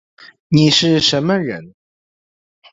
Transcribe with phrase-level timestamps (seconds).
[0.47, 1.75] 你是什么人